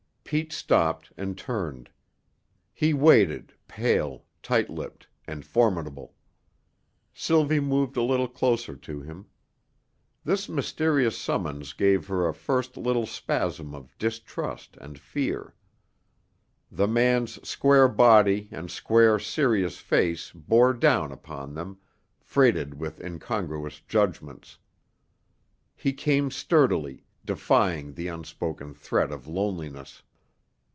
Pete 0.33 0.53
stopped 0.53 1.11
and 1.17 1.37
turned. 1.37 1.89
He 2.73 2.93
waited, 2.93 3.51
pale, 3.67 4.23
tightlipped, 4.41 5.07
and 5.27 5.43
formidable; 5.43 6.15
Sylvie 7.13 7.59
moved 7.59 7.97
a 7.97 8.01
little 8.01 8.29
closer 8.29 8.77
to 8.77 9.01
him. 9.01 9.25
This 10.23 10.47
mysterious 10.47 11.17
summons 11.17 11.73
gave 11.73 12.07
her 12.07 12.25
a 12.29 12.33
first 12.33 12.77
little 12.77 13.05
spasm 13.05 13.75
of 13.75 13.93
distrust 13.97 14.77
and 14.79 14.97
fear. 14.97 15.53
The 16.71 16.87
man's 16.87 17.45
square 17.45 17.89
body 17.89 18.47
and 18.53 18.71
square, 18.71 19.19
serious 19.19 19.79
face 19.79 20.31
bore 20.33 20.73
down 20.73 21.11
upon 21.11 21.55
them, 21.55 21.77
freighted 22.21 22.75
with 22.79 23.01
incongruous 23.03 23.81
judgments. 23.81 24.59
He 25.75 25.91
came 25.91 26.31
sturdily, 26.31 27.03
defying 27.25 27.91
the 27.95 28.07
unspoken 28.07 28.73
threat 28.73 29.11
of 29.11 29.27
loneliness. 29.27 30.03